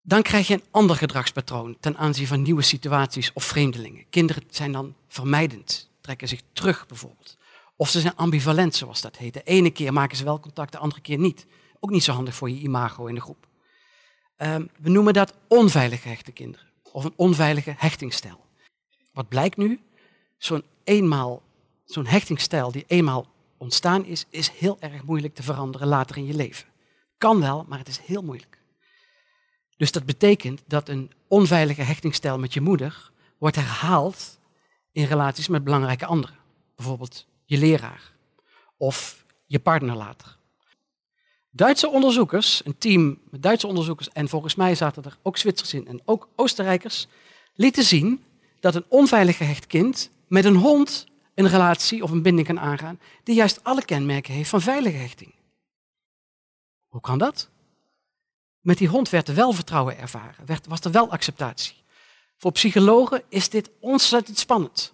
Dan 0.08 0.22
krijg 0.22 0.48
je 0.48 0.54
een 0.54 0.64
ander 0.72 0.96
gedragspatroon 0.96 1.78
ten 1.80 1.98
aanzien 1.98 2.28
van 2.28 2.42
nieuwe 2.42 2.62
situaties 2.62 3.34
of 3.34 3.44
vreemdelingen. 3.44 4.06
Kinderen 4.10 4.44
zijn 4.50 4.72
dan 4.72 4.96
vermijdend, 5.08 5.90
trekken 6.02 6.28
zich 6.28 6.42
terug 6.54 6.88
bijvoorbeeld. 6.88 7.38
Of 7.76 7.90
ze 7.90 8.00
zijn 8.00 8.16
ambivalent, 8.16 8.76
zoals 8.76 9.02
dat 9.02 9.18
heet. 9.18 9.34
De 9.34 9.44
ene 9.44 9.70
keer 9.70 9.94
maken 9.94 10.18
ze 10.18 10.24
wel 10.24 10.40
contact, 10.40 10.72
de 10.72 10.78
andere 10.78 11.02
keer 11.02 11.18
niet. 11.18 11.46
Ook 11.80 11.90
niet 11.90 12.04
zo 12.04 12.12
handig 12.12 12.36
voor 12.36 12.50
je 12.50 12.60
imago 12.60 13.06
in 13.06 13.16
de 13.16 13.22
groep. 13.22 13.48
Ehm, 14.38 14.66
we 14.80 14.90
noemen 14.90 15.14
dat 15.14 15.34
onveilig 15.48 16.02
gehechte 16.02 16.32
kinderen 16.32 16.68
of 16.92 17.04
een 17.04 17.14
onveilige 17.16 17.74
hechtingsstijl. 17.78 18.46
Wat 19.14 19.28
blijkt 19.28 19.58
nu? 19.58 19.80
Zo'n 20.38 20.64
eenmaal, 20.84 21.42
zo'n 21.86 22.06
hechtingsstijl 22.06 22.72
die 22.72 22.84
eenmaal 22.88 23.28
ontstaan 23.58 24.06
is, 24.06 24.26
is 24.30 24.50
heel 24.50 24.78
erg 24.80 25.04
moeilijk 25.04 25.36
te 25.36 25.44
veranderen 25.44 25.88
later 25.88 26.18
in 26.18 26.26
je 26.26 26.36
leven. 26.36 26.68
Kan 27.18 27.40
wel, 27.40 27.66
maar 27.68 27.80
het 27.80 27.88
is 27.88 28.00
heel 28.00 28.22
moeilijk. 28.22 28.57
Dus 29.77 29.91
dat 29.91 30.05
betekent 30.05 30.62
dat 30.67 30.89
een 30.89 31.12
onveilige 31.27 31.81
hechtingsstijl 31.81 32.39
met 32.39 32.53
je 32.53 32.62
moeder 32.62 33.12
wordt 33.38 33.55
herhaald 33.55 34.39
in 34.91 35.05
relaties 35.05 35.48
met 35.48 35.63
belangrijke 35.63 36.05
anderen. 36.05 36.36
Bijvoorbeeld 36.75 37.27
je 37.46 37.57
leraar 37.57 38.12
of 38.77 39.25
je 39.46 39.60
partner 39.60 39.96
later. 39.96 40.38
Duitse 41.50 41.89
onderzoekers, 41.89 42.65
een 42.65 42.77
team 42.77 43.19
met 43.29 43.43
Duitse 43.43 43.67
onderzoekers 43.67 44.10
en 44.10 44.29
volgens 44.29 44.55
mij 44.55 44.75
zaten 44.75 45.03
er 45.03 45.17
ook 45.22 45.38
Zwitsers 45.38 45.74
in 45.74 45.88
en 45.88 46.01
ook 46.05 46.29
Oostenrijkers, 46.36 47.07
lieten 47.53 47.84
zien 47.84 48.24
dat 48.60 48.75
een 48.75 48.86
onveilig 48.88 49.38
gehecht 49.38 49.67
kind 49.67 50.10
met 50.27 50.46
een 50.46 50.55
hond 50.55 51.07
een 51.34 51.48
relatie 51.48 52.03
of 52.03 52.12
een 52.12 52.22
binding 52.22 52.48
kan 52.48 52.60
aangaan 52.60 53.00
die 53.24 53.36
juist 53.36 53.63
alle 53.63 53.86
kenmerken 53.86 54.34
heeft 54.34 54.50
van 54.50 54.62
veilige 54.62 54.98
hechting. 54.98 55.34
Hoe 56.88 57.01
kan 57.01 57.17
dat? 57.17 57.50
Met 58.67 58.77
die 58.77 58.88
hond 58.88 59.09
werd 59.09 59.27
er 59.27 59.36
wel 59.36 59.51
vertrouwen 59.51 59.97
ervaren, 59.97 60.45
was 60.67 60.79
er 60.79 60.91
wel 60.91 61.12
acceptatie. 61.12 61.75
Voor 62.38 62.51
psychologen 62.51 63.24
is 63.29 63.50
dit 63.50 63.69
ontzettend 63.79 64.38
spannend. 64.38 64.93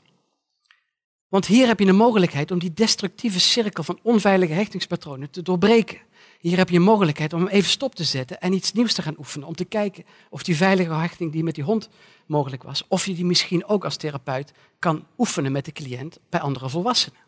Want 1.27 1.45
hier 1.45 1.67
heb 1.67 1.79
je 1.79 1.85
een 1.85 1.95
mogelijkheid 1.95 2.51
om 2.51 2.59
die 2.59 2.73
destructieve 2.73 3.39
cirkel 3.39 3.83
van 3.83 3.99
onveilige 4.01 4.53
hechtingspatronen 4.53 5.29
te 5.29 5.41
doorbreken. 5.41 5.99
Hier 6.39 6.57
heb 6.57 6.69
je 6.69 6.75
een 6.75 6.81
mogelijkheid 6.81 7.33
om 7.33 7.39
hem 7.39 7.49
even 7.49 7.69
stop 7.69 7.95
te 7.95 8.03
zetten 8.03 8.41
en 8.41 8.53
iets 8.53 8.73
nieuws 8.73 8.93
te 8.93 9.01
gaan 9.01 9.17
oefenen. 9.17 9.47
Om 9.47 9.55
te 9.55 9.65
kijken 9.65 10.05
of 10.29 10.43
die 10.43 10.55
veilige 10.55 10.93
hechting 10.93 11.31
die 11.31 11.43
met 11.43 11.55
die 11.55 11.63
hond 11.63 11.89
mogelijk 12.25 12.63
was, 12.63 12.85
of 12.87 13.05
je 13.05 13.13
die 13.13 13.25
misschien 13.25 13.65
ook 13.65 13.83
als 13.83 13.97
therapeut 13.97 14.51
kan 14.79 15.05
oefenen 15.17 15.51
met 15.51 15.65
de 15.65 15.71
cliënt 15.71 16.19
bij 16.29 16.39
andere 16.39 16.69
volwassenen. 16.69 17.19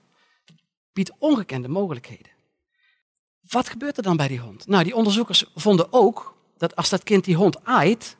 Biedt 0.93 1.11
ongekende 1.17 1.67
mogelijkheden. 1.67 2.31
Wat 3.49 3.69
gebeurt 3.69 3.97
er 3.97 4.03
dan 4.03 4.17
bij 4.17 4.27
die 4.27 4.39
hond? 4.39 4.67
Nou, 4.67 4.83
die 4.83 4.95
onderzoekers 4.95 5.45
vonden 5.55 5.93
ook 5.93 6.34
dat 6.57 6.75
als 6.75 6.89
dat 6.89 7.03
kind 7.03 7.23
die 7.23 7.35
hond 7.35 7.63
aait, 7.63 8.17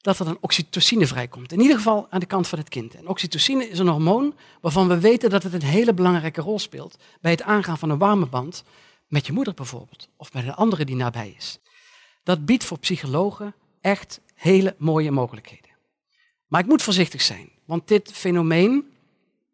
dat 0.00 0.18
er 0.18 0.24
dan 0.24 0.38
oxytocine 0.40 1.06
vrijkomt. 1.06 1.52
In 1.52 1.60
ieder 1.60 1.76
geval 1.76 2.06
aan 2.10 2.20
de 2.20 2.26
kant 2.26 2.48
van 2.48 2.58
het 2.58 2.68
kind. 2.68 2.94
En 2.94 3.08
oxytocine 3.08 3.68
is 3.68 3.78
een 3.78 3.88
hormoon 3.88 4.34
waarvan 4.60 4.88
we 4.88 5.00
weten 5.00 5.30
dat 5.30 5.42
het 5.42 5.52
een 5.52 5.62
hele 5.62 5.94
belangrijke 5.94 6.40
rol 6.40 6.58
speelt 6.58 6.98
bij 7.20 7.30
het 7.30 7.42
aangaan 7.42 7.78
van 7.78 7.90
een 7.90 7.98
warme 7.98 8.26
band 8.26 8.64
met 9.06 9.26
je 9.26 9.32
moeder 9.32 9.54
bijvoorbeeld, 9.54 10.08
of 10.16 10.32
met 10.32 10.44
een 10.44 10.54
andere 10.54 10.84
die 10.84 10.96
nabij 10.96 11.34
is. 11.36 11.58
Dat 12.22 12.44
biedt 12.44 12.64
voor 12.64 12.78
psychologen 12.78 13.54
echt 13.80 14.20
hele 14.34 14.74
mooie 14.78 15.10
mogelijkheden. 15.10 15.70
Maar 16.46 16.60
ik 16.60 16.66
moet 16.66 16.82
voorzichtig 16.82 17.22
zijn, 17.22 17.50
want 17.64 17.88
dit 17.88 18.12
fenomeen, 18.12 18.84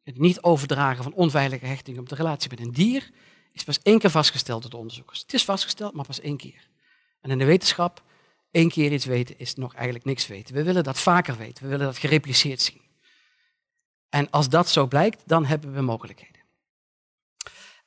het 0.04 0.18
niet 0.18 0.42
overdragen 0.42 1.02
van 1.02 1.14
onveilige 1.14 1.66
hechting 1.66 1.98
op 1.98 2.08
de 2.08 2.14
relatie 2.14 2.50
met 2.50 2.60
een 2.60 2.72
dier, 2.72 3.10
is 3.52 3.64
pas 3.64 3.82
één 3.82 3.98
keer 3.98 4.10
vastgesteld 4.10 4.62
door 4.62 4.70
de 4.70 4.76
onderzoekers. 4.76 5.20
Het 5.20 5.34
is 5.34 5.44
vastgesteld, 5.44 5.94
maar 5.94 6.06
pas 6.06 6.20
één 6.20 6.36
keer. 6.36 6.70
En 7.22 7.30
in 7.30 7.38
de 7.38 7.44
wetenschap, 7.44 8.02
één 8.50 8.68
keer 8.68 8.92
iets 8.92 9.04
weten 9.04 9.38
is 9.38 9.54
nog 9.54 9.74
eigenlijk 9.74 10.04
niks 10.04 10.26
weten. 10.26 10.54
We 10.54 10.62
willen 10.62 10.84
dat 10.84 10.98
vaker 10.98 11.36
weten, 11.36 11.64
we 11.64 11.70
willen 11.70 11.86
dat 11.86 11.98
gerepliceerd 11.98 12.60
zien. 12.60 12.80
En 14.08 14.30
als 14.30 14.48
dat 14.48 14.68
zo 14.68 14.86
blijkt, 14.86 15.22
dan 15.26 15.44
hebben 15.44 15.74
we 15.74 15.80
mogelijkheden. 15.80 16.40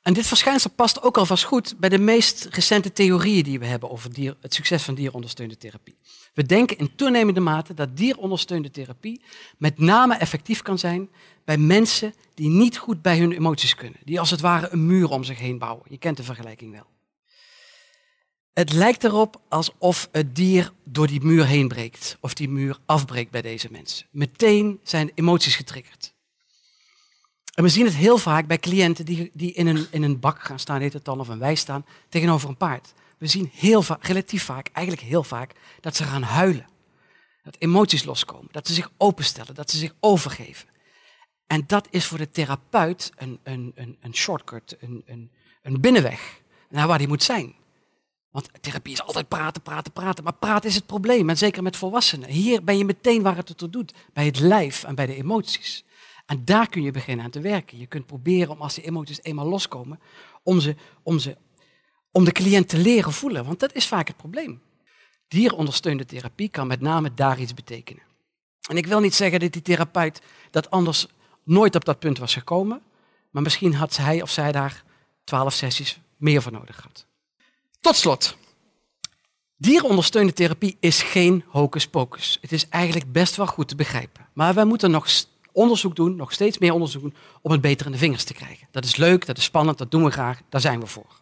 En 0.02 0.12
dit 0.12 0.26
verschijnsel 0.26 0.70
past 0.70 1.02
ook 1.02 1.16
alvast 1.16 1.44
goed 1.44 1.78
bij 1.78 1.88
de 1.88 1.98
meest 1.98 2.44
recente 2.44 2.92
theorieën 2.92 3.42
die 3.42 3.58
we 3.58 3.66
hebben 3.66 3.90
over 3.90 4.12
dier, 4.12 4.36
het 4.40 4.54
succes 4.54 4.82
van 4.82 4.94
dierondersteunde 4.94 5.56
therapie. 5.56 5.96
We 6.34 6.42
denken 6.42 6.78
in 6.78 6.94
toenemende 6.94 7.40
mate 7.40 7.74
dat 7.74 7.96
dierondersteunde 7.96 8.70
therapie 8.70 9.22
met 9.58 9.78
name 9.78 10.14
effectief 10.14 10.62
kan 10.62 10.78
zijn 10.78 11.08
bij 11.44 11.58
mensen 11.58 12.14
die 12.34 12.48
niet 12.48 12.76
goed 12.76 13.02
bij 13.02 13.18
hun 13.18 13.32
emoties 13.32 13.74
kunnen. 13.74 14.00
Die 14.04 14.20
als 14.20 14.30
het 14.30 14.40
ware 14.40 14.68
een 14.70 14.86
muur 14.86 15.08
om 15.08 15.24
zich 15.24 15.38
heen 15.38 15.58
bouwen. 15.58 15.86
Je 15.88 15.98
kent 15.98 16.16
de 16.16 16.22
vergelijking 16.22 16.72
wel. 16.72 16.86
Het 18.56 18.72
lijkt 18.72 19.04
erop 19.04 19.40
alsof 19.48 20.08
het 20.12 20.36
dier 20.36 20.72
door 20.84 21.06
die 21.06 21.24
muur 21.24 21.46
heen 21.46 21.68
breekt. 21.68 22.16
Of 22.20 22.34
die 22.34 22.48
muur 22.48 22.78
afbreekt 22.86 23.30
bij 23.30 23.42
deze 23.42 23.68
mensen. 23.70 24.06
Meteen 24.10 24.80
zijn 24.82 25.10
emoties 25.14 25.56
getriggerd. 25.56 26.14
En 27.54 27.62
we 27.62 27.68
zien 27.68 27.84
het 27.84 27.94
heel 27.94 28.18
vaak 28.18 28.46
bij 28.46 28.58
cliënten 28.58 29.04
die, 29.04 29.30
die 29.34 29.52
in, 29.52 29.66
een, 29.66 29.86
in 29.90 30.02
een 30.02 30.20
bak 30.20 30.42
gaan 30.42 30.58
staan, 30.58 30.80
heet 30.80 30.92
het 30.92 31.04
dan, 31.04 31.20
of 31.20 31.28
een 31.28 31.38
wei 31.38 31.56
staan, 31.56 31.84
tegenover 32.08 32.48
een 32.48 32.56
paard. 32.56 32.92
We 33.18 33.26
zien 33.26 33.50
heel 33.52 33.82
vaak, 33.82 34.04
relatief 34.04 34.44
vaak, 34.44 34.68
eigenlijk 34.72 35.06
heel 35.06 35.24
vaak, 35.24 35.52
dat 35.80 35.96
ze 35.96 36.04
gaan 36.04 36.22
huilen. 36.22 36.66
Dat 37.42 37.56
emoties 37.58 38.04
loskomen, 38.04 38.48
dat 38.50 38.66
ze 38.66 38.74
zich 38.74 38.90
openstellen, 38.96 39.54
dat 39.54 39.70
ze 39.70 39.78
zich 39.78 39.94
overgeven. 40.00 40.68
En 41.46 41.64
dat 41.66 41.88
is 41.90 42.06
voor 42.06 42.18
de 42.18 42.30
therapeut 42.30 43.12
een, 43.16 43.38
een, 43.42 43.72
een, 43.74 43.96
een 44.00 44.14
shortcut, 44.14 44.76
een, 44.80 45.02
een, 45.06 45.30
een 45.62 45.80
binnenweg 45.80 46.40
naar 46.68 46.86
waar 46.86 46.98
die 46.98 47.08
moet 47.08 47.22
zijn. 47.22 47.64
Want 48.36 48.50
therapie 48.60 48.92
is 48.92 49.02
altijd 49.02 49.28
praten, 49.28 49.62
praten, 49.62 49.92
praten. 49.92 50.24
Maar 50.24 50.32
praten 50.32 50.68
is 50.68 50.74
het 50.74 50.86
probleem. 50.86 51.28
En 51.28 51.38
zeker 51.38 51.62
met 51.62 51.76
volwassenen. 51.76 52.28
Hier 52.28 52.64
ben 52.64 52.78
je 52.78 52.84
meteen 52.84 53.22
waar 53.22 53.36
het 53.36 53.58
toe 53.58 53.70
doet. 53.70 53.94
Bij 54.12 54.24
het 54.24 54.38
lijf 54.38 54.84
en 54.84 54.94
bij 54.94 55.06
de 55.06 55.14
emoties. 55.14 55.84
En 56.26 56.44
daar 56.44 56.68
kun 56.68 56.82
je 56.82 56.90
beginnen 56.90 57.24
aan 57.24 57.30
te 57.30 57.40
werken. 57.40 57.78
Je 57.78 57.86
kunt 57.86 58.06
proberen 58.06 58.50
om 58.50 58.60
als 58.60 58.74
die 58.74 58.84
emoties 58.84 59.22
eenmaal 59.22 59.48
loskomen, 59.48 60.00
om, 60.42 60.60
ze, 60.60 60.76
om, 61.02 61.18
ze, 61.18 61.36
om 62.10 62.24
de 62.24 62.32
cliënt 62.32 62.68
te 62.68 62.78
leren 62.78 63.12
voelen. 63.12 63.44
Want 63.44 63.60
dat 63.60 63.74
is 63.74 63.86
vaak 63.86 64.06
het 64.06 64.16
probleem. 64.16 64.62
Dierondersteunde 65.28 66.04
therapie 66.04 66.48
kan 66.48 66.66
met 66.66 66.80
name 66.80 67.14
daar 67.14 67.40
iets 67.40 67.54
betekenen. 67.54 68.02
En 68.68 68.76
ik 68.76 68.86
wil 68.86 69.00
niet 69.00 69.14
zeggen 69.14 69.40
dat 69.40 69.52
die 69.52 69.62
therapeut 69.62 70.20
dat 70.50 70.70
anders 70.70 71.06
nooit 71.44 71.74
op 71.74 71.84
dat 71.84 71.98
punt 71.98 72.18
was 72.18 72.32
gekomen. 72.32 72.82
Maar 73.30 73.42
misschien 73.42 73.74
had 73.74 73.96
hij 73.96 74.22
of 74.22 74.30
zij 74.30 74.52
daar 74.52 74.84
twaalf 75.24 75.52
sessies 75.52 76.00
meer 76.16 76.42
voor 76.42 76.52
nodig 76.52 76.76
gehad. 76.76 77.06
Tot 77.80 77.96
slot. 77.96 78.36
Dierondersteunde 79.56 80.32
therapie 80.32 80.76
is 80.80 81.02
geen 81.02 81.44
hocus 81.46 81.86
pocus. 81.86 82.38
Het 82.40 82.52
is 82.52 82.68
eigenlijk 82.68 83.12
best 83.12 83.36
wel 83.36 83.46
goed 83.46 83.68
te 83.68 83.76
begrijpen. 83.76 84.28
Maar 84.32 84.54
wij 84.54 84.64
moeten 84.64 84.90
nog 84.90 85.08
onderzoek 85.52 85.96
doen, 85.96 86.16
nog 86.16 86.32
steeds 86.32 86.58
meer 86.58 86.72
onderzoek 86.72 87.02
doen, 87.02 87.14
om 87.42 87.50
het 87.50 87.60
beter 87.60 87.86
in 87.86 87.92
de 87.92 87.98
vingers 87.98 88.24
te 88.24 88.34
krijgen. 88.34 88.68
Dat 88.70 88.84
is 88.84 88.96
leuk, 88.96 89.26
dat 89.26 89.38
is 89.38 89.44
spannend, 89.44 89.78
dat 89.78 89.90
doen 89.90 90.04
we 90.04 90.10
graag, 90.10 90.40
daar 90.48 90.60
zijn 90.60 90.80
we 90.80 90.86
voor. 90.86 91.20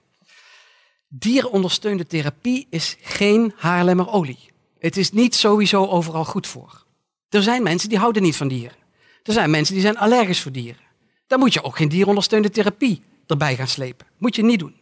Dierondersteunde 1.08 2.06
therapie 2.06 2.66
is 2.70 2.96
geen 3.00 3.52
haarlemmerolie. 3.56 4.50
Het 4.78 4.96
is 4.96 5.10
niet 5.10 5.34
sowieso 5.34 5.86
overal 5.86 6.24
goed 6.24 6.46
voor. 6.46 6.84
Er 7.28 7.42
zijn 7.42 7.62
mensen 7.62 7.88
die 7.88 7.98
houden 7.98 8.22
niet 8.22 8.36
van 8.36 8.48
dieren. 8.48 8.76
Er 9.22 9.32
zijn 9.32 9.50
mensen 9.50 9.74
die 9.74 9.82
zijn 9.82 9.98
allergisch 9.98 10.40
voor 10.40 10.52
dieren. 10.52 10.82
Dan 11.26 11.38
moet 11.38 11.52
je 11.52 11.62
ook 11.62 11.76
geen 11.76 11.88
dierondersteunde 11.88 12.50
therapie 12.50 13.02
erbij 13.26 13.56
gaan 13.56 13.68
slepen. 13.68 14.06
Moet 14.18 14.36
je 14.36 14.44
niet 14.44 14.58
doen. 14.58 14.76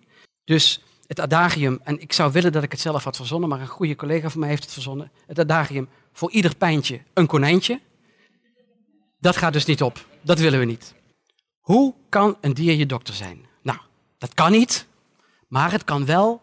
Dus 0.45 0.83
het 1.13 1.21
adagium, 1.21 1.81
en 1.83 2.01
ik 2.01 2.13
zou 2.13 2.33
willen 2.33 2.53
dat 2.53 2.63
ik 2.63 2.73
het 2.73 2.81
zelf 2.81 3.05
had 3.05 3.17
verzonnen, 3.17 3.49
maar 3.49 3.61
een 3.61 3.67
goede 3.67 3.97
collega 3.97 4.31
van 4.31 4.41
mij 4.41 4.49
heeft 4.49 4.63
het 4.63 4.73
verzonnen. 4.73 5.11
Het 5.27 5.39
adagium, 5.39 5.89
voor 6.13 6.31
ieder 6.31 6.57
pijntje 6.57 7.01
een 7.15 7.27
konijntje. 7.27 7.81
Dat 9.21 9.37
gaat 9.37 9.53
dus 9.53 9.65
niet 9.65 9.83
op. 9.83 10.07
Dat 10.23 10.39
willen 10.39 10.59
we 10.59 10.65
niet. 10.65 10.95
Hoe 11.61 11.95
kan 12.09 12.37
een 12.41 12.55
dier 12.55 12.75
je 12.75 12.87
dokter 12.87 13.15
zijn? 13.15 13.47
Nou, 13.63 13.79
dat 14.19 14.35
kan 14.35 14.51
niet, 14.53 14.87
maar 15.49 15.73
het 15.73 15.85
kan, 15.85 16.05
wel, 16.05 16.43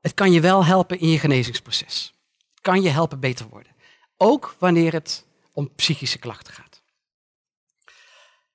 het 0.00 0.14
kan 0.14 0.32
je 0.32 0.40
wel 0.40 0.64
helpen 0.64 1.00
in 1.00 1.08
je 1.08 1.18
genezingsproces. 1.18 2.14
Het 2.50 2.60
kan 2.60 2.82
je 2.82 2.88
helpen 2.88 3.20
beter 3.20 3.46
worden. 3.48 3.72
Ook 4.16 4.56
wanneer 4.58 4.92
het 4.92 5.26
om 5.52 5.74
psychische 5.74 6.18
klachten 6.18 6.54
gaat. 6.54 6.82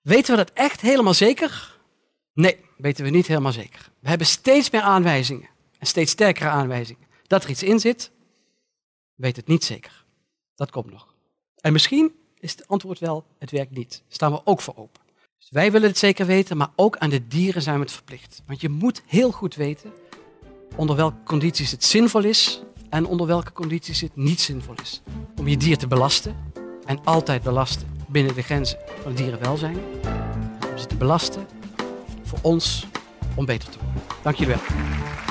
Weten 0.01 0.31
we 0.31 0.43
dat 0.43 0.51
echt 0.53 0.81
helemaal 0.81 1.13
zeker? 1.13 1.77
Nee, 2.33 2.57
weten 2.77 3.03
we 3.03 3.09
niet 3.09 3.27
helemaal 3.27 3.51
zeker. 3.51 3.91
We 3.99 4.09
hebben 4.09 4.27
steeds 4.27 4.69
meer 4.69 4.81
aanwijzingen 4.81 5.49
en 5.81 5.87
steeds 5.87 6.11
sterkere 6.11 6.49
aanwijzingen 6.49 7.07
dat 7.27 7.43
er 7.43 7.49
iets 7.49 7.63
in 7.63 7.79
zit. 7.79 8.11
Weet 9.15 9.35
het 9.35 9.47
niet 9.47 9.63
zeker. 9.63 10.05
Dat 10.55 10.71
komt 10.71 10.91
nog. 10.91 11.15
En 11.55 11.73
misschien 11.73 12.15
is 12.39 12.51
het 12.51 12.67
antwoord 12.67 12.99
wel, 12.99 13.25
het 13.37 13.51
werkt 13.51 13.71
niet. 13.71 14.03
Staan 14.07 14.31
we 14.31 14.41
ook 14.43 14.61
voor 14.61 14.75
open. 14.77 15.01
Dus 15.37 15.49
wij 15.49 15.71
willen 15.71 15.87
het 15.87 15.97
zeker 15.97 16.25
weten, 16.25 16.57
maar 16.57 16.71
ook 16.75 16.97
aan 16.97 17.09
de 17.09 17.27
dieren 17.27 17.61
zijn 17.61 17.75
we 17.75 17.81
het 17.81 17.91
verplicht. 17.91 18.43
Want 18.45 18.61
je 18.61 18.69
moet 18.69 19.01
heel 19.05 19.31
goed 19.31 19.55
weten 19.55 19.91
onder 20.75 20.95
welke 20.95 21.23
condities 21.23 21.71
het 21.71 21.83
zinvol 21.83 22.23
is 22.23 22.61
en 22.89 23.05
onder 23.05 23.27
welke 23.27 23.51
condities 23.51 24.01
het 24.01 24.15
niet 24.15 24.41
zinvol 24.41 24.75
is. 24.81 25.01
Om 25.39 25.47
je 25.47 25.57
dier 25.57 25.77
te 25.77 25.87
belasten 25.87 26.35
en 26.85 27.03
altijd 27.03 27.43
belasten 27.43 27.87
binnen 28.07 28.35
de 28.35 28.41
grenzen 28.41 28.77
van 29.01 29.11
het 29.11 29.17
dierenwelzijn. 29.17 29.77
Om 30.71 30.77
ze 30.77 30.85
te 30.85 30.95
belasten 30.95 31.47
voor 32.23 32.39
ons 32.41 32.87
om 33.35 33.45
beter 33.45 33.69
te 33.69 33.77
worden. 33.83 34.03
Dank 34.21 34.35
jullie 34.35 34.55
wel. 34.55 35.30